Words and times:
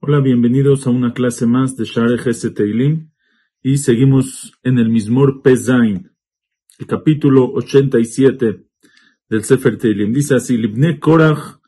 Hola, 0.00 0.20
bienvenidos 0.20 0.86
a 0.86 0.90
una 0.90 1.14
clase 1.14 1.46
más 1.46 1.76
de 1.76 1.84
Share 1.84 2.18
Gese 2.18 2.50
Teilim 2.50 3.10
y 3.62 3.78
seguimos 3.78 4.52
en 4.62 4.78
el 4.78 4.90
Mismor 4.90 5.42
Pezain, 5.42 6.10
el 6.78 6.86
capítulo 6.86 7.50
87 7.54 8.66
del 9.28 9.44
Sefer 9.44 9.78
Teilim. 9.78 10.12
Dice 10.12 10.34
así, 10.34 10.58
Libne 10.58 10.98
Korach 10.98 11.60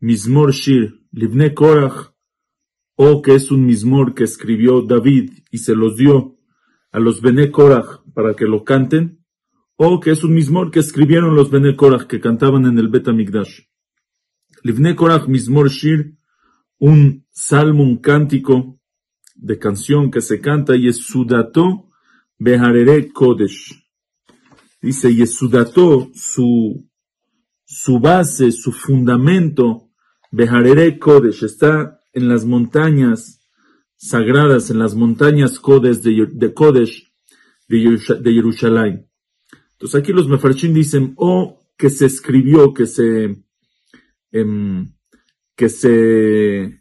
Mismor 0.00 0.52
Shir, 0.52 1.00
Libne 1.12 1.54
Korach, 1.54 2.12
o 2.96 3.22
que 3.22 3.34
es 3.34 3.50
un 3.50 3.64
Mismor 3.64 4.14
que 4.14 4.24
escribió 4.24 4.82
David 4.82 5.32
y 5.50 5.58
se 5.58 5.74
los 5.74 5.96
dio 5.96 6.36
a 6.92 6.98
los 6.98 7.22
Bene 7.22 7.50
Korach 7.50 8.02
para 8.12 8.34
que 8.34 8.44
lo 8.44 8.64
canten, 8.64 9.23
o 9.76 10.00
que 10.00 10.10
es 10.12 10.24
un 10.24 10.34
Mismor 10.34 10.70
que 10.70 10.80
escribieron 10.80 11.34
los 11.34 11.50
Bene 11.50 11.76
Korach 11.76 12.06
que 12.06 12.20
cantaban 12.20 12.66
en 12.66 12.78
el 12.78 12.88
Bet 12.88 13.08
Amigdash. 13.08 13.60
Libne 14.62 14.94
Korach 14.94 15.26
Mismor 15.26 15.68
Shir, 15.68 16.16
un 16.78 17.26
salmo, 17.30 17.82
un 17.82 17.98
cántico 17.98 18.80
de 19.34 19.58
canción 19.58 20.10
que 20.10 20.20
se 20.20 20.40
canta, 20.40 20.76
Yesudato 20.76 21.90
Beharere 22.38 23.12
Kodesh. 23.12 23.74
Dice 24.80 25.14
Yesudato, 25.14 26.10
su, 26.14 26.88
su 27.64 27.98
base, 27.98 28.52
su 28.52 28.72
fundamento, 28.72 29.90
Beharere 30.30 30.98
Kodesh, 30.98 31.44
está 31.44 32.00
en 32.12 32.28
las 32.28 32.44
montañas 32.44 33.40
sagradas, 33.96 34.70
en 34.70 34.78
las 34.78 34.94
montañas 34.94 35.58
Kodesh 35.58 36.00
de, 36.02 36.26
de 36.32 36.54
Kodesh 36.54 37.12
de, 37.68 38.32
Jerusalén. 38.32 39.08
Entonces 39.84 40.00
aquí 40.00 40.14
los 40.14 40.28
Mefarshim 40.28 40.72
dicen, 40.72 41.12
o 41.18 41.60
que 41.76 41.90
se 41.90 42.06
escribió, 42.06 42.72
que 42.72 42.86
se, 42.86 43.44
em, 44.32 44.94
que 45.54 45.68
se, 45.68 46.80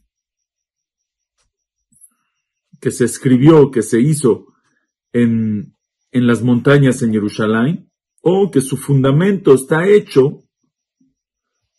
que 2.80 2.92
se 2.92 3.04
escribió, 3.04 3.72
que 3.72 3.82
se 3.82 4.00
hizo 4.00 4.54
en, 5.12 5.76
en 6.14 6.28
las 6.28 6.44
montañas 6.44 7.02
en 7.02 7.12
Jerusalén, 7.12 7.92
o 8.22 8.50
que 8.50 8.62
su 8.62 8.78
fundamento 8.78 9.54
está 9.54 9.86
hecho 9.86 10.46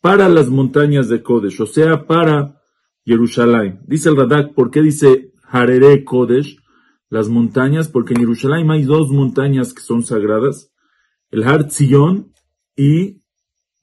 para 0.01 0.29
las 0.29 0.49
montañas 0.49 1.09
de 1.09 1.23
Kodesh, 1.23 1.59
o 1.59 1.65
sea, 1.65 2.05
para 2.05 2.61
Jerusalén. 3.03 3.79
Dice 3.87 4.09
el 4.09 4.15
Radak, 4.15 4.53
¿por 4.53 4.69
qué 4.69 4.83
dice 4.83 5.33
Harere 5.41 6.03
Kodesh? 6.03 6.59
Las 7.09 7.29
montañas, 7.29 7.89
porque 7.89 8.13
en 8.13 8.19
Jerusalén 8.19 8.69
hay 8.69 8.83
dos 8.83 9.09
montañas 9.09 9.73
que 9.73 9.81
son 9.81 10.03
sagradas, 10.03 10.71
el 11.31 11.43
Har 11.43 11.69
Zion 11.71 12.31
y 12.75 13.21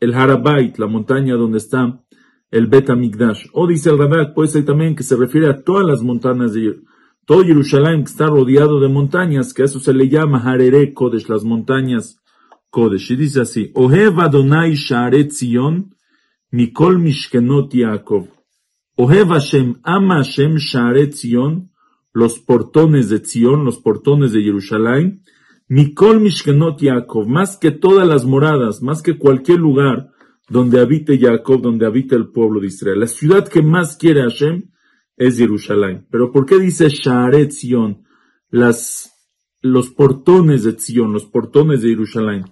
el 0.00 0.14
Harabait, 0.14 0.76
la 0.78 0.86
montaña 0.86 1.34
donde 1.34 1.58
está 1.58 2.02
el 2.50 2.66
Bet 2.66 2.90
Amigdash. 2.90 3.46
O 3.52 3.66
dice 3.66 3.90
el 3.90 3.98
Radak, 3.98 4.34
puede 4.34 4.48
ser 4.48 4.64
también 4.64 4.94
que 4.94 5.02
se 5.02 5.16
refiere 5.16 5.48
a 5.48 5.62
todas 5.62 5.86
las 5.86 6.02
montañas 6.02 6.52
de 6.52 6.80
todo 7.24 7.44
Jerusalén 7.44 8.04
que 8.04 8.10
está 8.10 8.26
rodeado 8.26 8.80
de 8.80 8.88
montañas, 8.88 9.54
que 9.54 9.62
a 9.62 9.64
eso 9.64 9.80
se 9.80 9.94
le 9.94 10.08
llama 10.08 10.38
Harere 10.38 10.92
Kodesh, 10.92 11.28
las 11.28 11.44
montañas 11.44 12.20
Kodesh. 12.70 13.12
Y 13.12 13.16
dice 13.16 13.40
así, 13.42 13.70
Ohev 13.74 14.20
Adonai 14.20 14.74
Sharet 14.74 15.30
Zion, 15.30 15.94
Mikol 16.50 16.98
Mishkenot 16.98 17.72
Yaakov. 17.72 18.28
Ohev 18.96 19.28
Hashem, 19.28 19.80
ama 19.82 20.16
Hashem 20.16 20.56
los 22.12 22.38
portones 22.40 23.08
de 23.08 23.18
Zion, 23.24 23.64
los 23.64 23.78
portones 23.78 24.32
de 24.32 24.42
Jerusalén, 24.42 25.22
Mikol 25.72 26.20
Mishkenot 26.20 26.82
Yaakov, 26.82 27.26
más 27.26 27.56
que 27.56 27.70
todas 27.70 28.06
las 28.06 28.26
moradas, 28.26 28.82
más 28.82 29.00
que 29.00 29.16
cualquier 29.16 29.58
lugar, 29.58 30.10
donde 30.50 30.78
habite 30.78 31.18
Jacob, 31.18 31.62
donde 31.62 31.86
habita 31.86 32.14
el 32.14 32.28
pueblo 32.28 32.60
de 32.60 32.66
Israel. 32.66 33.00
La 33.00 33.06
ciudad 33.06 33.48
que 33.48 33.62
más 33.62 33.96
quiere 33.96 34.20
Hashem 34.20 34.68
es 35.16 35.38
Jerusalén. 35.38 36.06
Pero 36.10 36.30
¿por 36.30 36.44
qué 36.44 36.58
dice 36.58 36.90
Sharet 36.90 37.52
Zion? 37.52 38.02
Los 38.50 39.88
portones 39.96 40.64
de 40.64 40.72
Zion, 40.72 41.10
los 41.10 41.24
portones 41.24 41.80
de 41.80 41.88
Jerusalén. 41.88 42.44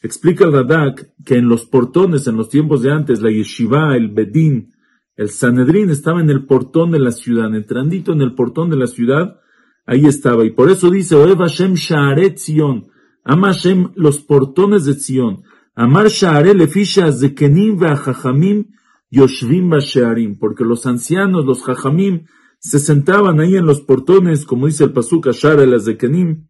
Explica 0.00 0.44
el 0.44 0.52
Radak 0.52 1.14
que 1.24 1.38
en 1.38 1.48
los 1.48 1.64
portones, 1.64 2.28
en 2.28 2.36
los 2.36 2.48
tiempos 2.48 2.82
de 2.82 2.92
antes, 2.92 3.22
la 3.22 3.32
yeshiva, 3.32 3.96
el 3.96 4.10
bedín, 4.10 4.72
el 5.16 5.30
sanedrín 5.30 5.90
estaba 5.90 6.20
en 6.20 6.30
el 6.30 6.46
portón 6.46 6.92
de 6.92 7.00
la 7.00 7.10
ciudad, 7.10 7.52
entrandito 7.56 8.12
en 8.12 8.20
el 8.20 8.36
portón 8.36 8.70
de 8.70 8.76
la 8.76 8.86
ciudad, 8.86 9.40
ahí 9.86 10.06
estaba. 10.06 10.44
Y 10.44 10.50
por 10.50 10.70
eso 10.70 10.90
dice, 10.90 11.14
Oev 11.14 11.38
Hashem 11.38 11.74
Sharet 11.74 12.38
Zion, 12.38 12.88
ama 13.24 13.48
Hashem 13.48 13.92
los 13.94 14.20
portones 14.20 14.84
de 14.84 14.94
Zion. 14.94 15.42
Amar 15.74 16.08
Shaare 16.08 16.54
Lefisha 16.54 17.10
Zekenim 17.10 17.78
Jajamim 17.78 18.66
Yoshvim 19.10 19.70
Bashearim, 19.70 20.38
porque 20.38 20.64
los 20.64 20.86
ancianos, 20.86 21.44
los 21.44 21.62
Jajamim, 21.62 22.26
se 22.58 22.78
sentaban 22.78 23.40
ahí 23.40 23.56
en 23.56 23.66
los 23.66 23.80
portones, 23.80 24.44
como 24.44 24.66
dice 24.66 24.84
el 24.84 24.92
Pasuk 24.92 25.28
Ashara 25.28 25.62
el 25.62 25.80
Zekenim. 25.80 26.46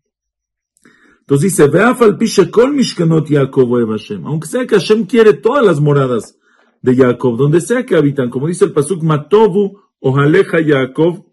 Entonces 1.20 1.52
dice, 1.52 1.68
Veafal 1.68 2.18
Pisha 2.18 2.50
Kol 2.50 2.74
Mishkanot 2.74 3.28
Yaakov 3.28 3.90
Hashem, 3.90 4.26
aunque 4.26 4.48
sea 4.48 4.66
que 4.66 4.74
Hashem 4.74 5.06
quiere 5.06 5.34
todas 5.34 5.64
las 5.64 5.80
moradas 5.80 6.36
de 6.82 6.96
Jacob, 6.96 7.36
donde 7.36 7.60
sea 7.60 7.86
que 7.86 7.96
habitan, 7.96 8.28
como 8.28 8.48
dice 8.48 8.64
el 8.64 8.72
Pasuk 8.72 9.02
Matovu 9.02 9.80
Ojaleja 10.00 10.60
Yaakov 10.60 11.31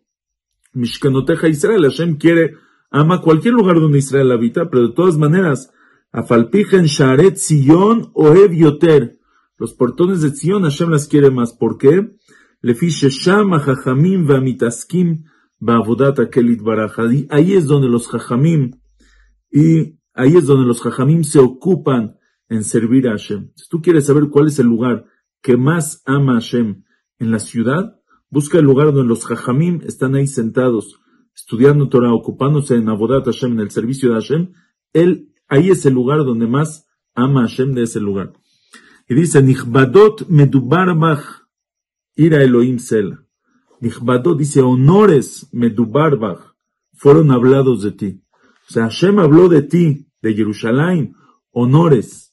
Mishkanoteja 0.73 1.47
Israel, 1.47 1.83
Hashem 1.83 2.17
quiere, 2.17 2.55
ama 2.89 3.21
cualquier 3.21 3.53
lugar 3.53 3.79
donde 3.79 3.97
Israel 3.99 4.31
habita, 4.31 4.69
pero 4.69 4.87
de 4.87 4.93
todas 4.93 5.17
maneras, 5.17 5.71
Afalpijen 6.11 6.85
Sharet 6.85 7.37
Zion 7.37 8.11
Ohev 8.13 8.51
Yoter. 8.51 9.19
Los 9.57 9.73
portones 9.73 10.21
de 10.21 10.31
Zion 10.31 10.63
Hashem 10.63 10.89
las 10.89 11.07
quiere 11.07 11.29
más. 11.29 11.53
¿Por 11.53 11.77
qué? 11.77 12.15
Lefiche 12.61 13.09
Shama 13.09 13.59
Jajamim 13.59 14.25
Vamitaskim 14.25 15.25
Bavodat 15.59 16.19
Akelit 16.19 16.61
Barajadi. 16.61 17.27
Ahí 17.29 17.53
es 17.53 17.65
donde 17.65 17.89
los 17.89 18.07
Jajamim 18.07 18.79
y 19.51 19.99
ahí 20.13 20.35
es 20.35 20.45
donde 20.45 20.67
los 20.67 20.81
Jajamim 20.81 21.23
se 21.23 21.39
ocupan 21.39 22.17
en 22.47 22.63
servir 22.63 23.07
a 23.07 23.11
Hashem. 23.11 23.51
Si 23.55 23.69
tú 23.69 23.81
quieres 23.81 24.07
saber 24.07 24.29
cuál 24.29 24.47
es 24.47 24.57
el 24.59 24.67
lugar 24.67 25.05
que 25.41 25.57
más 25.57 26.01
ama 26.05 26.33
a 26.33 26.35
Hashem 26.35 26.83
en 27.19 27.31
la 27.31 27.39
ciudad, 27.39 27.98
busca 28.29 28.59
el 28.59 28.65
lugar 28.65 28.87
donde 28.87 29.07
los 29.07 29.25
Jajamim 29.25 29.81
están 29.85 30.15
ahí 30.15 30.27
sentados, 30.27 30.99
estudiando 31.35 31.89
Torah, 31.89 32.13
ocupándose 32.13 32.75
en 32.75 32.89
Avodat 32.89 33.25
Hashem, 33.25 33.53
en 33.53 33.59
el 33.59 33.71
servicio 33.71 34.09
de 34.09 34.15
Hashem. 34.15 34.53
Él 34.93 35.29
Ahí 35.49 35.71
es 35.71 35.83
el 35.87 35.95
lugar 35.95 36.19
donde 36.19 36.47
más 36.47 36.87
ama 37.15 37.41
Hashem 37.41 37.73
de 37.73 37.83
ese 37.83 37.99
lugar. 37.99 38.33
Y 39.09 39.15
dice, 39.15 39.41
Nichbadot 39.41 40.27
medubarbach 40.29 41.23
ira 42.15 42.43
Elohim 42.43 42.77
sela. 42.77 43.25
Nichbadot 43.81 44.37
dice, 44.37 44.61
honores 44.61 45.49
medubarbach 45.51 46.53
fueron 46.93 47.31
hablados 47.31 47.81
de 47.81 47.91
ti. 47.91 48.23
O 48.69 48.71
sea, 48.71 48.83
Hashem 48.83 49.17
habló 49.17 49.49
de 49.49 49.63
ti, 49.63 50.07
de 50.21 50.35
Jerusalén, 50.35 51.15
honores. 51.51 52.31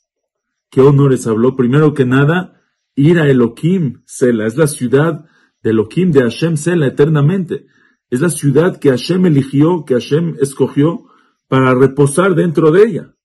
¿Qué 0.71 0.83
honores 0.83 1.27
habló? 1.27 1.57
Primero 1.57 1.95
que 1.95 2.05
nada, 2.05 2.61
ira 2.95 3.31
Elohim 3.31 4.03
sela. 4.05 4.47
Es 4.47 4.59
la 4.59 4.67
ciudad 4.67 5.25
de 5.67 5.73
Elohim, 5.73 6.13
de 6.13 6.21
Hashem 6.21 6.57
sela, 6.57 6.87
eternamente. 6.87 7.67
Es 8.09 8.21
la 8.21 8.31
ciudad 8.31 8.79
que 8.79 8.91
Hashem 8.91 9.27
eligió, 9.27 9.85
que 9.85 9.95
Hashem 9.95 10.37
escogió 10.41 11.07
para 11.49 11.75
reposar 11.75 12.37
dentro 12.37 12.71
de 12.71 12.85
ella. 12.85 13.17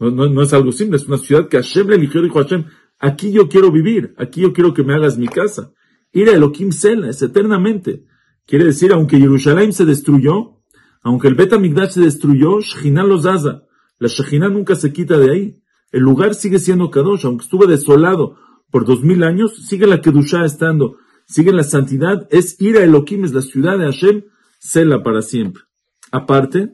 No, 0.00 0.42
es 0.42 0.52
algo 0.52 0.72
simple, 0.72 0.96
es 0.96 1.06
una 1.06 1.18
ciudad 1.18 1.48
que 1.48 1.58
Hashem 1.58 1.90
le 1.90 1.94
eligió, 1.94 2.20
dijo 2.22 2.40
Hashem, 2.40 2.64
aquí 2.98 3.30
yo 3.30 3.48
quiero 3.48 3.70
vivir, 3.70 4.14
aquí 4.18 4.40
yo 4.40 4.52
quiero 4.52 4.74
que 4.74 4.82
me 4.82 4.94
hagas 4.94 5.16
mi 5.16 5.28
casa. 5.28 5.72
Ir 6.12 6.28
a 6.28 6.32
Elohim 6.32 6.72
Sela, 6.72 7.08
es 7.08 7.22
eternamente. 7.22 8.04
Quiere 8.44 8.64
decir, 8.64 8.92
aunque 8.92 9.18
Jerusalén 9.18 9.72
se 9.72 9.84
destruyó, 9.84 10.60
aunque 11.02 11.28
el 11.28 11.36
Bet 11.36 11.52
Amigdash 11.52 11.90
se 11.90 12.00
destruyó, 12.00 12.60
Shechina 12.60 13.04
los 13.04 13.22
Zaza. 13.22 13.62
La 14.00 14.08
Shechina 14.08 14.48
nunca 14.48 14.74
se 14.74 14.92
quita 14.92 15.18
de 15.18 15.30
ahí. 15.30 15.62
El 15.92 16.02
lugar 16.02 16.34
sigue 16.34 16.58
siendo 16.58 16.90
Kadosh, 16.90 17.26
aunque 17.26 17.44
estuve 17.44 17.68
desolado 17.68 18.38
por 18.70 18.84
dos 18.84 19.02
mil 19.02 19.22
años, 19.22 19.66
sigue 19.66 19.86
la 19.86 20.00
Kedushá 20.00 20.44
estando, 20.44 20.98
sigue 21.26 21.52
la 21.52 21.64
santidad, 21.64 22.26
es 22.30 22.60
ir 22.60 22.76
a 22.76 22.84
Elohim, 22.84 23.24
es 23.24 23.32
la 23.32 23.42
ciudad 23.42 23.78
de 23.78 23.86
Hashem, 23.86 24.24
Sela 24.58 25.02
para 25.02 25.22
siempre. 25.22 25.62
Aparte, 26.10 26.72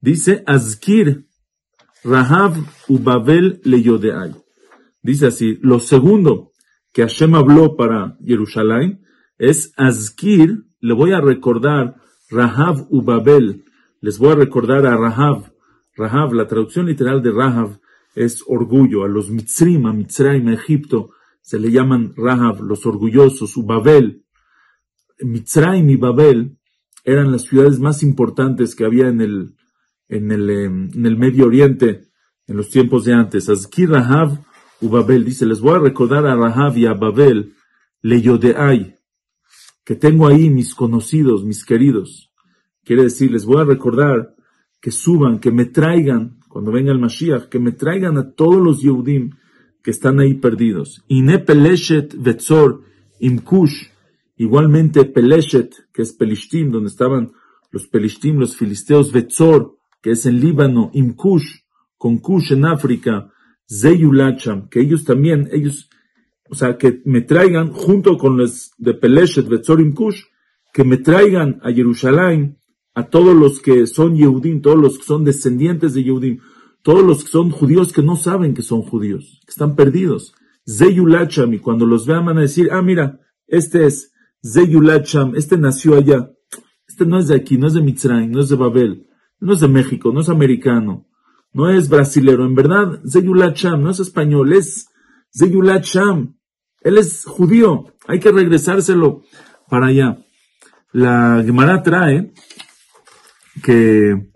dice 0.00 0.42
Azkir, 0.46 1.26
Rahav 2.04 2.56
Ubabel 2.88 3.60
Leyodeai. 3.64 4.34
Dice 5.02 5.26
así, 5.26 5.58
lo 5.62 5.78
segundo 5.80 6.52
que 6.92 7.02
Hashem 7.02 7.34
habló 7.34 7.76
para 7.76 8.16
Jerusalén 8.24 9.04
es 9.36 9.72
Azkir, 9.76 10.64
le 10.80 10.94
voy 10.94 11.12
a 11.12 11.20
recordar 11.20 11.96
Rahav 12.30 12.86
Ubabel, 12.90 13.64
les 14.00 14.18
voy 14.18 14.32
a 14.32 14.36
recordar 14.36 14.86
a 14.86 14.96
Rahav. 14.96 15.52
Rahav, 15.96 16.32
la 16.32 16.46
traducción 16.46 16.86
literal 16.86 17.22
de 17.22 17.32
Rahav 17.32 17.80
es 18.14 18.44
orgullo. 18.46 19.04
A 19.04 19.08
los 19.08 19.30
Mitzrim, 19.30 19.86
a 19.86 19.92
Mitzrayim, 19.92 20.48
Egipto, 20.50 21.10
se 21.40 21.58
le 21.58 21.70
llaman 21.70 22.12
Rahav, 22.16 22.62
los 22.62 22.84
orgullosos, 22.86 23.56
Ubabel. 23.56 24.24
Mitzrayim 25.20 25.88
y 25.90 25.96
Babel 25.96 26.58
eran 27.04 27.32
las 27.32 27.42
ciudades 27.42 27.80
más 27.80 28.02
importantes 28.02 28.74
que 28.74 28.84
había 28.84 29.08
en 29.08 29.20
el, 29.20 29.56
en 30.08 30.30
el, 30.30 30.50
em, 30.50 30.90
en 30.94 31.06
el 31.06 31.16
Medio 31.16 31.46
Oriente 31.46 32.08
en 32.46 32.56
los 32.56 32.70
tiempos 32.70 33.04
de 33.04 33.14
antes. 33.14 33.48
Azki 33.48 33.86
Rahav 33.86 34.38
u 34.80 34.88
Babel 34.88 35.24
dice, 35.24 35.46
les 35.46 35.60
voy 35.60 35.74
a 35.74 35.78
recordar 35.78 36.26
a 36.26 36.34
Rahav 36.34 36.76
y 36.76 36.86
a 36.86 36.94
Babel, 36.94 37.54
Leyodeai, 38.02 38.98
que 39.84 39.94
tengo 39.96 40.26
ahí 40.26 40.50
mis 40.50 40.74
conocidos, 40.74 41.44
mis 41.44 41.64
queridos. 41.64 42.32
Quiere 42.84 43.04
decir, 43.04 43.30
les 43.30 43.44
voy 43.44 43.60
a 43.60 43.64
recordar 43.64 44.34
que 44.80 44.90
suban, 44.90 45.40
que 45.40 45.50
me 45.50 45.66
traigan, 45.66 46.40
cuando 46.48 46.72
venga 46.72 46.92
el 46.92 46.98
Mashiach, 46.98 47.48
que 47.48 47.58
me 47.58 47.72
traigan 47.72 48.16
a 48.16 48.32
todos 48.32 48.62
los 48.62 48.80
Yehudim 48.80 49.30
que 49.82 49.90
están 49.90 50.20
ahí 50.20 50.34
perdidos. 50.34 51.04
Ine 51.08 51.38
Peleshet 51.38 52.14
Vetzor 52.16 52.82
Imkush, 53.20 53.88
igualmente 54.36 55.04
Peleshet, 55.04 55.74
que 55.92 56.02
es 56.02 56.12
Pelishtim, 56.12 56.70
donde 56.70 56.88
estaban 56.88 57.32
los 57.70 57.86
Pelishtim, 57.86 58.38
los 58.38 58.56
filisteos, 58.56 59.12
Vetzor, 59.12 59.76
que 60.00 60.12
es 60.12 60.26
en 60.26 60.40
Líbano, 60.40 60.90
Imkush, 60.94 61.60
con 61.96 62.18
Kush 62.18 62.52
en 62.52 62.64
África, 62.64 63.30
Zeyulacham, 63.68 64.68
que 64.68 64.80
ellos 64.80 65.04
también, 65.04 65.48
ellos, 65.52 65.90
o 66.48 66.54
sea, 66.54 66.78
que 66.78 67.02
me 67.04 67.20
traigan, 67.22 67.72
junto 67.72 68.16
con 68.16 68.36
los 68.36 68.72
de 68.78 68.94
Peleshet, 68.94 69.48
Vetzor, 69.48 69.80
Imkush, 69.80 70.22
que 70.72 70.84
me 70.84 70.98
traigan 70.98 71.60
a 71.62 71.72
Jerusalén 71.72 72.58
a 72.94 73.08
todos 73.08 73.36
los 73.36 73.60
que 73.60 73.86
son 73.86 74.16
Yehudim, 74.16 74.60
todos 74.60 74.78
los 74.78 74.98
que 74.98 75.04
son 75.04 75.24
descendientes 75.24 75.94
de 75.94 76.04
Yehudim, 76.04 76.40
todos 76.82 77.04
los 77.04 77.24
que 77.24 77.30
son 77.30 77.50
judíos 77.50 77.92
que 77.92 78.02
no 78.02 78.16
saben 78.16 78.54
que 78.54 78.62
son 78.62 78.82
judíos, 78.82 79.40
que 79.44 79.50
están 79.50 79.76
perdidos. 79.76 80.34
Zeyulacham, 80.68 81.54
y 81.54 81.58
cuando 81.58 81.86
los 81.86 82.06
vean 82.06 82.26
van 82.26 82.38
a 82.38 82.42
decir, 82.42 82.68
ah, 82.72 82.82
mira, 82.82 83.20
este 83.46 83.86
es 83.86 84.12
Zeyulacham, 84.44 85.34
este 85.34 85.56
nació 85.56 85.96
allá. 85.96 86.30
Este 86.86 87.06
no 87.06 87.18
es 87.18 87.28
de 87.28 87.36
aquí, 87.36 87.56
no 87.58 87.66
es 87.66 87.74
de 87.74 87.82
Mitzrayim, 87.82 88.30
no 88.30 88.40
es 88.40 88.48
de 88.48 88.56
Babel, 88.56 89.06
no 89.40 89.54
es 89.54 89.60
de 89.60 89.68
México, 89.68 90.12
no 90.12 90.20
es 90.20 90.28
americano, 90.28 91.06
no 91.52 91.70
es 91.70 91.88
brasilero. 91.88 92.44
En 92.44 92.54
verdad, 92.54 93.00
Zeyulacham 93.10 93.82
no 93.82 93.90
es 93.90 94.00
español, 94.00 94.52
es 94.52 94.88
Zeyulacham. 95.36 96.36
Él 96.80 96.98
es 96.98 97.24
judío, 97.24 97.94
hay 98.06 98.20
que 98.20 98.30
regresárselo 98.30 99.22
para 99.68 99.86
allá. 99.86 100.18
La 100.92 101.42
Gemara 101.44 101.82
trae 101.82 102.32
que 103.62 104.30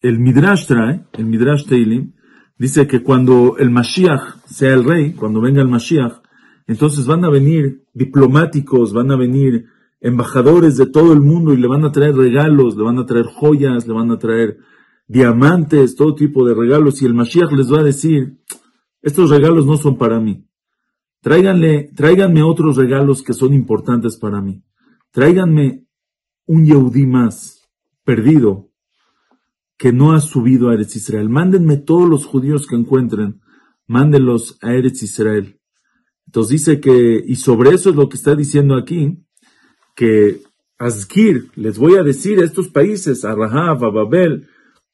el 0.00 0.18
Midrash 0.18 0.66
trae, 0.66 1.04
el 1.12 1.26
Midrash 1.26 1.66
Teilim, 1.66 2.12
dice 2.58 2.86
que 2.86 3.02
cuando 3.02 3.56
el 3.58 3.70
Mashiach 3.70 4.44
sea 4.46 4.74
el 4.74 4.84
rey, 4.84 5.12
cuando 5.12 5.40
venga 5.40 5.62
el 5.62 5.68
Mashiach, 5.68 6.22
entonces 6.66 7.06
van 7.06 7.24
a 7.24 7.30
venir 7.30 7.84
diplomáticos, 7.92 8.92
van 8.92 9.10
a 9.10 9.16
venir 9.16 9.66
embajadores 10.00 10.76
de 10.76 10.86
todo 10.86 11.12
el 11.12 11.20
mundo 11.20 11.52
y 11.52 11.58
le 11.58 11.68
van 11.68 11.84
a 11.84 11.92
traer 11.92 12.14
regalos, 12.14 12.76
le 12.76 12.84
van 12.84 12.98
a 12.98 13.06
traer 13.06 13.26
joyas, 13.26 13.86
le 13.86 13.92
van 13.92 14.10
a 14.10 14.18
traer 14.18 14.58
diamantes, 15.06 15.96
todo 15.96 16.14
tipo 16.14 16.46
de 16.46 16.54
regalos, 16.54 17.02
y 17.02 17.06
el 17.06 17.14
Mashiach 17.14 17.52
les 17.52 17.72
va 17.72 17.80
a 17.80 17.84
decir, 17.84 18.38
estos 19.02 19.30
regalos 19.30 19.66
no 19.66 19.76
son 19.76 19.98
para 19.98 20.20
mí. 20.20 20.46
Tráiganle, 21.20 21.90
tráiganme 21.94 22.42
otros 22.42 22.76
regalos 22.76 23.22
que 23.22 23.34
son 23.34 23.52
importantes 23.52 24.16
para 24.16 24.40
mí. 24.40 24.62
Tráiganme 25.10 25.86
un 26.46 26.64
Yehudí 26.64 27.06
más 27.06 27.68
perdido 28.04 28.69
que 29.80 29.94
no 29.94 30.12
ha 30.12 30.20
subido 30.20 30.68
a 30.68 30.74
Eretz 30.74 30.96
Israel. 30.96 31.30
Mándenme 31.30 31.78
todos 31.78 32.06
los 32.06 32.26
judíos 32.26 32.66
que 32.66 32.76
encuentren, 32.76 33.40
mándenlos 33.86 34.58
a 34.60 34.74
Eretz 34.74 35.02
Israel. 35.02 35.58
Entonces 36.26 36.50
dice 36.58 36.80
que, 36.80 37.24
y 37.26 37.36
sobre 37.36 37.70
eso 37.70 37.88
es 37.88 37.96
lo 37.96 38.06
que 38.10 38.18
está 38.18 38.34
diciendo 38.34 38.76
aquí, 38.76 39.24
que 39.96 40.42
Azkir, 40.78 41.50
les 41.54 41.78
voy 41.78 41.94
a 41.94 42.02
decir 42.02 42.40
a 42.40 42.44
estos 42.44 42.68
países, 42.68 43.24
a 43.24 43.34
Rahav, 43.34 43.82
a 43.82 43.90
Babel, 43.90 44.48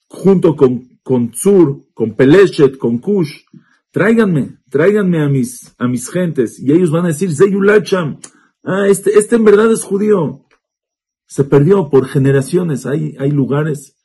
junto 0.06 0.54
con, 0.54 1.00
con 1.02 1.32
Tzur, 1.32 1.82
con 1.92 2.14
Peleshet, 2.14 2.78
con 2.78 2.98
Kush, 2.98 3.40
tráiganme, 3.90 4.60
tráiganme 4.70 5.20
a 5.20 5.28
mis, 5.28 5.74
a 5.78 5.88
mis 5.88 6.08
gentes, 6.08 6.60
y 6.60 6.70
ellos 6.70 6.92
van 6.92 7.06
a 7.06 7.08
decir, 7.08 7.34
Zeyulacham, 7.34 8.20
ah, 8.62 8.86
este, 8.86 9.18
este 9.18 9.34
en 9.34 9.46
verdad 9.46 9.72
es 9.72 9.82
judío, 9.82 10.46
se 11.26 11.42
perdió 11.42 11.90
por 11.90 12.06
generaciones. 12.06 12.86
Hay, 12.86 13.16
hay 13.18 13.32
lugares, 13.32 13.95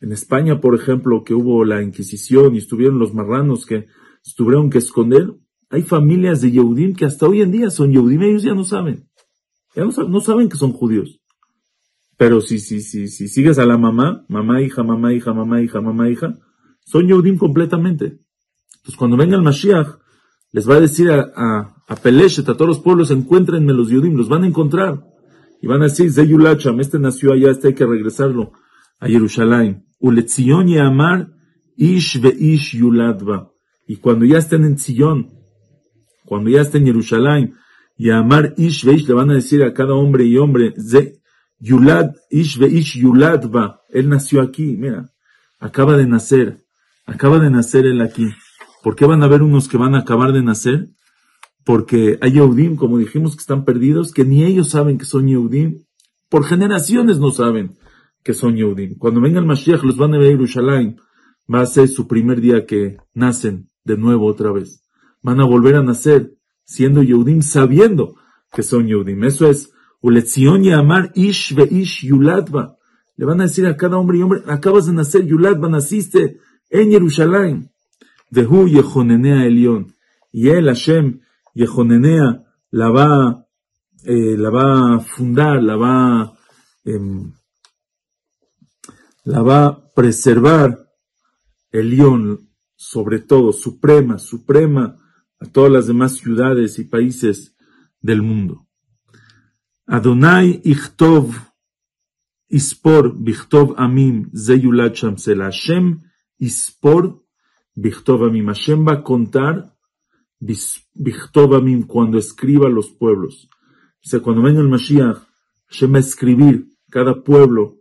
en 0.00 0.12
España, 0.12 0.60
por 0.60 0.74
ejemplo, 0.74 1.24
que 1.24 1.34
hubo 1.34 1.64
la 1.64 1.82
Inquisición 1.82 2.54
y 2.54 2.58
estuvieron 2.58 2.98
los 2.98 3.12
marranos 3.12 3.66
que 3.66 3.86
tuvieron 4.34 4.70
que 4.70 4.78
esconder. 4.78 5.34
Hay 5.68 5.82
familias 5.82 6.40
de 6.40 6.50
Yehudim 6.50 6.94
que 6.94 7.04
hasta 7.04 7.26
hoy 7.26 7.42
en 7.42 7.52
día 7.52 7.70
son 7.70 7.92
Yehudim, 7.92 8.22
ellos 8.22 8.42
ya 8.42 8.54
no 8.54 8.64
saben. 8.64 9.08
Ya 9.76 9.84
no, 9.84 10.20
saben 10.20 10.48
que 10.48 10.56
son 10.56 10.72
judíos. 10.72 11.20
Pero 12.16 12.40
si, 12.40 12.58
si, 12.58 12.80
si, 12.80 13.08
si 13.08 13.28
sigues 13.28 13.58
a 13.58 13.66
la 13.66 13.78
mamá, 13.78 14.24
mamá, 14.28 14.62
hija, 14.62 14.82
mamá, 14.82 15.12
hija, 15.12 15.32
mamá, 15.32 15.62
hija, 15.62 15.80
mamá, 15.80 16.10
hija, 16.10 16.38
son 16.84 17.06
Yehudim 17.06 17.38
completamente. 17.38 18.20
Entonces 18.76 18.96
cuando 18.96 19.16
venga 19.16 19.36
el 19.36 19.42
Mashiach, 19.42 19.98
les 20.52 20.68
va 20.68 20.76
a 20.76 20.80
decir 20.80 21.10
a, 21.10 21.30
a, 21.36 21.76
a 21.86 21.96
Peleshet, 21.96 22.48
a 22.48 22.54
todos 22.54 22.68
los 22.68 22.80
pueblos, 22.80 23.10
encuéntrenme 23.10 23.72
los 23.74 23.90
Yehudim, 23.90 24.16
los 24.16 24.28
van 24.28 24.44
a 24.44 24.48
encontrar. 24.48 25.06
Y 25.62 25.66
van 25.66 25.82
a 25.82 25.84
decir, 25.84 26.10
Zeyulacham, 26.10 26.80
este 26.80 26.98
nació 26.98 27.32
allá, 27.32 27.50
este 27.50 27.68
hay 27.68 27.74
que 27.74 27.86
regresarlo 27.86 28.52
a 29.00 29.08
Jerusalén. 29.08 29.84
Y 30.00 30.78
Amar, 30.78 31.28
Ish 31.76 32.20
ve 32.20 32.34
Ish 32.38 32.76
Yuladva. 32.76 33.50
Y 33.86 33.96
cuando 33.96 34.24
ya 34.24 34.38
estén 34.38 34.64
en 34.64 34.78
Zion, 34.78 35.30
cuando 36.24 36.50
ya 36.50 36.60
estén 36.60 36.82
en 36.82 36.88
Jerusalén, 36.88 37.54
y 37.96 38.10
Amar 38.10 38.54
Ish 38.56 38.84
ve 38.84 38.94
Ish, 38.94 39.08
le 39.08 39.14
van 39.14 39.30
a 39.30 39.34
decir 39.34 39.62
a 39.62 39.74
cada 39.74 39.94
hombre 39.94 40.24
y 40.24 40.36
hombre, 40.36 40.74
Ze, 40.78 41.20
Yulad, 41.58 42.14
Ish 42.30 42.58
ve 42.58 42.68
Ish 42.68 42.98
Yuladva. 42.98 43.80
Él 43.88 44.08
nació 44.08 44.40
aquí, 44.40 44.76
mira, 44.76 45.10
acaba 45.58 45.96
de 45.96 46.06
nacer, 46.06 46.64
acaba 47.06 47.38
de 47.40 47.50
nacer 47.50 47.86
él 47.86 48.00
aquí. 48.00 48.28
¿Por 48.82 48.94
qué 48.94 49.04
van 49.04 49.22
a 49.22 49.26
haber 49.26 49.42
unos 49.42 49.68
que 49.68 49.76
van 49.76 49.94
a 49.94 49.98
acabar 50.00 50.32
de 50.32 50.42
nacer? 50.42 50.90
porque 51.64 52.18
hay 52.20 52.32
Yehudim, 52.32 52.76
como 52.76 52.98
dijimos, 52.98 53.36
que 53.36 53.40
están 53.40 53.64
perdidos, 53.64 54.12
que 54.12 54.24
ni 54.24 54.44
ellos 54.44 54.70
saben 54.70 54.98
que 54.98 55.04
son 55.04 55.28
Yehudim, 55.28 55.84
por 56.28 56.44
generaciones 56.44 57.18
no 57.18 57.30
saben 57.30 57.76
que 58.22 58.34
son 58.34 58.56
Yehudim. 58.56 58.96
Cuando 58.98 59.20
venga 59.20 59.40
el 59.40 59.46
Mashiach, 59.46 59.82
los 59.82 59.96
van 59.96 60.14
a 60.14 60.18
ver 60.18 60.28
a 60.28 60.30
Jerusalén, 60.32 61.00
va 61.52 61.62
a 61.62 61.66
ser 61.66 61.88
su 61.88 62.06
primer 62.06 62.40
día 62.40 62.66
que 62.66 62.98
nacen 63.14 63.68
de 63.84 63.96
nuevo 63.96 64.26
otra 64.26 64.52
vez. 64.52 64.82
Van 65.22 65.40
a 65.40 65.44
volver 65.44 65.76
a 65.76 65.82
nacer 65.82 66.34
siendo 66.64 67.02
Yehudim, 67.02 67.42
sabiendo 67.42 68.14
que 68.52 68.62
son 68.62 68.86
Yehudim. 68.86 69.24
Eso 69.24 69.48
es, 69.48 69.72
Uletzion 70.00 70.64
y 70.64 70.72
Amar 70.72 71.12
Ish 71.14 71.54
ve 71.54 71.68
Ish 71.70 72.06
Yuladva. 72.06 72.76
Le 73.16 73.26
van 73.26 73.40
a 73.40 73.44
decir 73.44 73.66
a 73.66 73.76
cada 73.76 73.98
hombre 73.98 74.18
y 74.18 74.22
hombre, 74.22 74.42
acabas 74.46 74.86
de 74.86 74.92
nacer, 74.92 75.26
Yuladva, 75.26 75.68
naciste 75.68 76.38
en 76.70 76.90
Jerusalén. 76.90 77.70
Dehu 78.30 78.68
Yehonenea 78.68 79.44
Elión. 79.44 79.94
Y 80.32 80.48
él, 80.48 80.66
Hashem, 80.66 81.20
Yehonenea 81.54 82.44
la 82.70 82.90
va, 82.90 83.46
eh, 84.04 84.36
la 84.38 84.50
va 84.50 84.94
a 84.94 85.00
fundar, 85.00 85.62
la 85.62 85.76
va, 85.76 86.32
em, 86.84 87.32
la 89.24 89.42
va 89.42 89.66
a 89.66 89.92
preservar 89.92 90.88
el 91.70 91.90
León, 91.90 92.50
sobre 92.76 93.20
todo, 93.20 93.52
suprema, 93.52 94.18
suprema 94.18 94.98
a 95.38 95.46
todas 95.46 95.70
las 95.70 95.86
demás 95.86 96.16
ciudades 96.16 96.78
y 96.78 96.84
países 96.84 97.56
del 98.00 98.22
mundo. 98.22 98.66
Adonai 99.86 100.60
Ichtov 100.64 101.34
Ispor 102.48 103.16
Bichtov 103.16 103.74
Amim 103.76 104.30
Zeyulat 104.34 104.94
Shamsel 104.94 105.42
Hashem 105.42 106.00
Ispor 106.38 107.22
Bichtov 107.74 108.24
Amim. 108.24 108.46
Hashem 108.46 108.86
va 108.86 108.92
a 108.94 109.02
contar 109.02 109.74
cuando 111.86 112.18
escriba 112.18 112.68
los 112.68 112.90
pueblos. 112.90 113.48
Dice, 114.02 114.20
cuando 114.20 114.42
venga 114.42 114.60
el 114.60 114.68
Mashiach, 114.68 115.18
Hashem 115.68 115.92
va 115.92 115.96
a 115.98 116.00
escribir 116.00 116.68
cada 116.88 117.22
pueblo, 117.22 117.79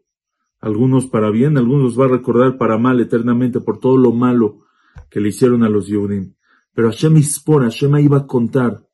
algunos 0.59 1.07
para 1.07 1.29
bien, 1.29 1.57
algunos 1.57 1.99
va 1.99 2.05
a 2.05 2.09
recordar 2.09 2.57
para 2.57 2.77
mal 2.77 2.99
eternamente 2.99 3.61
por 3.61 3.79
todo 3.79 3.97
lo 3.97 4.11
malo 4.11 4.65
que 5.09 5.19
le 5.19 5.29
hicieron 5.29 5.63
a 5.63 5.69
los 5.69 5.87
Yehudim. 5.87 6.35
Pero 6.73 6.89
Hashem 6.89 7.17
Ispor, 7.17 7.63
Hashem 7.63 7.97
iba 7.97 8.17
a 8.17 8.27
contar 8.27 8.85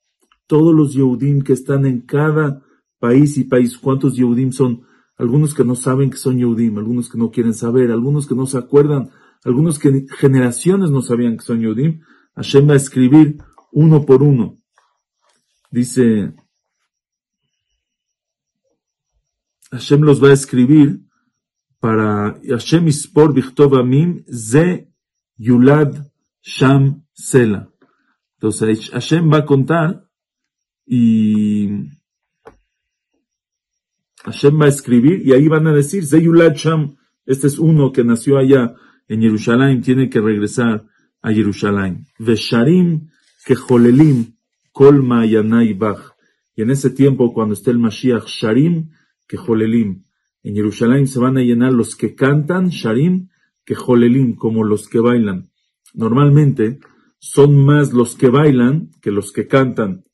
todos 0.47 0.73
los 0.73 0.93
Yehudim 0.93 1.41
que 1.41 1.53
están 1.53 1.85
en 1.85 2.01
cada 2.01 2.63
país 2.99 3.37
y 3.37 3.45
país, 3.45 3.77
cuántos 3.77 4.15
Yehudim 4.15 4.51
son, 4.51 4.83
algunos 5.17 5.53
que 5.53 5.63
no 5.63 5.75
saben 5.75 6.09
que 6.09 6.17
son 6.17 6.37
Yehudim, 6.37 6.77
algunos 6.77 7.09
que 7.09 7.17
no 7.17 7.31
quieren 7.31 7.53
saber, 7.53 7.91
algunos 7.91 8.27
que 8.27 8.35
no 8.35 8.45
se 8.45 8.57
acuerdan, 8.57 9.09
algunos 9.43 9.79
que 9.79 10.05
generaciones 10.17 10.91
no 10.91 11.01
sabían 11.01 11.37
que 11.37 11.43
son 11.43 11.61
Yehudim, 11.61 12.01
Hashem 12.35 12.69
va 12.69 12.73
a 12.73 12.77
escribir 12.77 13.37
uno 13.71 14.05
por 14.05 14.23
uno. 14.23 14.59
Dice, 15.71 16.33
Hashem 19.71 20.01
los 20.01 20.23
va 20.23 20.29
a 20.29 20.33
escribir 20.33 21.01
para 21.85 22.09
Hashem 22.53 22.87
ispor 22.87 23.29
bichtov 23.37 23.71
amim 23.81 24.09
ze 24.49 24.67
yulad 25.47 25.91
sham 26.41 26.83
sela. 27.13 27.61
Entonces 28.35 28.89
Hashem 28.89 29.23
va 29.31 29.37
a 29.41 29.45
contar 29.45 29.89
y 30.87 31.69
Hashem 34.25 34.59
va 34.59 34.65
a 34.65 34.73
escribir 34.75 35.17
y 35.27 35.33
ahí 35.33 35.47
van 35.47 35.67
a 35.67 35.73
decir 35.73 36.01
ze 36.11 36.19
yulad 36.23 36.55
sham. 36.55 36.81
Este 37.27 37.45
es 37.45 37.59
uno 37.59 37.91
que 37.91 38.03
nació 38.03 38.39
allá 38.39 38.73
en 39.07 39.21
Jerusalén 39.21 39.83
tiene 39.83 40.09
que 40.09 40.21
regresar 40.21 40.87
a 41.21 41.31
Jerusalén. 41.31 42.07
Vesharim 42.17 43.09
que 43.45 43.55
jolelim 43.55 44.37
kol 44.71 45.03
mayanai 45.03 45.73
bach. 45.73 46.15
Y 46.55 46.63
en 46.63 46.71
ese 46.71 46.89
tiempo, 46.89 47.31
cuando 47.31 47.53
esté 47.53 47.69
el 47.69 47.77
Mashiach, 47.77 48.25
Sharim 48.25 48.89
que 49.27 49.37
jolelim. 49.37 50.04
En 50.45 50.53
Jerusalén 50.53 51.07
se 51.07 51.19
van 51.19 51.39
a 51.39 51.41
llenar 51.41 51.73
los 51.73 51.95
que 51.95 52.13
cantan, 52.13 52.69
Sharim 52.69 53.29
que 53.65 53.73
jolelim, 53.73 54.35
como 54.35 54.63
los 54.63 54.87
que 54.87 54.99
bailan. 54.99 55.49
Normalmente 55.95 56.79
son 57.17 57.65
más 57.65 57.93
los 57.93 58.15
que 58.15 58.29
bailan 58.29 58.91
que 59.01 59.09
los 59.09 59.31
que 59.31 59.47
cantan. 59.47 60.05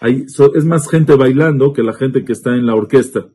Hay, 0.00 0.24
es 0.54 0.64
más 0.64 0.88
gente 0.88 1.16
bailando 1.16 1.74
que 1.74 1.82
la 1.82 1.92
gente 1.92 2.24
que 2.24 2.32
está 2.32 2.56
en 2.56 2.64
la 2.64 2.74
orquesta. 2.74 3.28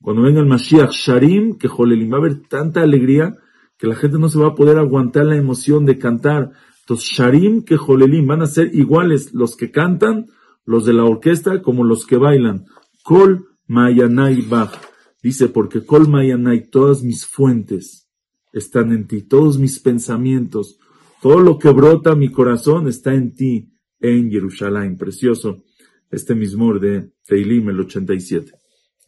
Cuando 0.00 0.22
venga 0.22 0.40
el 0.40 0.46
Mashiach, 0.46 0.90
Sharim 0.90 1.58
que 1.58 1.68
jolelim, 1.68 2.10
va 2.10 2.16
a 2.16 2.18
haber 2.18 2.42
tanta 2.48 2.82
alegría 2.82 3.36
que 3.78 3.86
la 3.86 3.94
gente 3.94 4.18
no 4.18 4.28
se 4.28 4.40
va 4.40 4.48
a 4.48 4.54
poder 4.56 4.78
aguantar 4.78 5.26
la 5.26 5.36
emoción 5.36 5.86
de 5.86 5.98
cantar. 5.98 6.50
Entonces, 6.80 7.08
Sharim 7.08 7.62
que 7.62 7.76
Jolelim 7.76 8.26
van 8.26 8.42
a 8.42 8.46
ser 8.46 8.74
iguales 8.74 9.32
los 9.32 9.56
que 9.56 9.70
cantan, 9.70 10.26
los 10.64 10.86
de 10.86 10.92
la 10.92 11.04
orquesta, 11.04 11.62
como 11.62 11.84
los 11.84 12.04
que 12.04 12.16
bailan. 12.16 12.64
Kol 13.04 13.46
Mayanai 13.68 14.42
Bach. 14.42 14.93
Dice, 15.24 15.48
porque 15.48 15.86
Kol 15.86 16.06
Mayanai, 16.06 16.68
todas 16.68 17.02
mis 17.02 17.24
fuentes 17.24 18.10
están 18.52 18.92
en 18.92 19.06
ti, 19.06 19.22
todos 19.22 19.58
mis 19.58 19.80
pensamientos, 19.80 20.78
todo 21.22 21.40
lo 21.40 21.58
que 21.58 21.70
brota 21.70 22.14
mi 22.14 22.30
corazón 22.30 22.88
está 22.88 23.14
en 23.14 23.34
ti, 23.34 23.72
en 24.00 24.30
Jerusalén. 24.30 24.98
Precioso 24.98 25.64
este 26.10 26.34
mismo 26.34 26.78
de 26.78 27.10
Teilim, 27.26 27.70
el 27.70 27.80
87. 27.80 28.52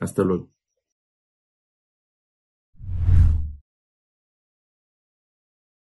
Hasta 0.01 0.25
luego. 0.25 0.56